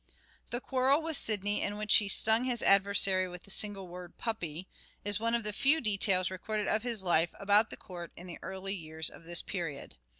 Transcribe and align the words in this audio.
The 0.49 0.59
quarrel 0.59 1.03
with 1.03 1.15
Sidney, 1.15 1.61
in 1.61 1.77
which 1.77 1.97
he 1.97 2.09
stung 2.09 2.45
his 2.45 2.63
ad 2.63 2.83
versary 2.83 3.29
with 3.29 3.43
the 3.43 3.51
single 3.51 3.87
word" 3.87 4.17
puppy," 4.17 4.67
is 5.05 5.19
one 5.19 5.35
of 5.35 5.43
the 5.43 5.53
few 5.53 5.79
details 5.79 6.31
recorded 6.31 6.67
of 6.67 6.81
his 6.81 7.03
life 7.03 7.35
about 7.39 7.69
the 7.69 7.77
court 7.77 8.11
in 8.17 8.25
the 8.25 8.39
early 8.41 8.73
years 8.73 9.11
of 9.11 9.25
this 9.25 9.43
period. 9.43 9.97